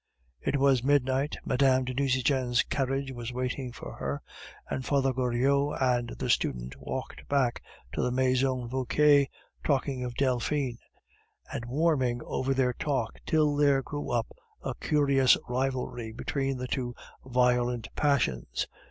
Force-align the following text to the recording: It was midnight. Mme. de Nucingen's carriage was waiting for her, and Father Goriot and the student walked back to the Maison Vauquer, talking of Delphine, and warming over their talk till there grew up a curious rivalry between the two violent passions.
It 0.41 0.57
was 0.57 0.81
midnight. 0.83 1.37
Mme. 1.45 1.83
de 1.83 1.93
Nucingen's 1.93 2.63
carriage 2.63 3.11
was 3.11 3.31
waiting 3.31 3.71
for 3.71 3.93
her, 3.97 4.23
and 4.67 4.83
Father 4.83 5.13
Goriot 5.13 5.77
and 5.79 6.09
the 6.17 6.27
student 6.27 6.75
walked 6.79 7.27
back 7.29 7.61
to 7.93 8.01
the 8.01 8.09
Maison 8.09 8.67
Vauquer, 8.67 9.27
talking 9.63 10.03
of 10.03 10.15
Delphine, 10.15 10.79
and 11.53 11.65
warming 11.65 12.19
over 12.25 12.55
their 12.55 12.73
talk 12.73 13.13
till 13.27 13.55
there 13.55 13.83
grew 13.83 14.09
up 14.09 14.35
a 14.63 14.73
curious 14.73 15.37
rivalry 15.47 16.11
between 16.11 16.57
the 16.57 16.67
two 16.67 16.95
violent 17.23 17.87
passions. 17.95 18.65